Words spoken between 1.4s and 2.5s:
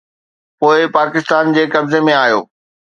جي قبضي ۾ آيو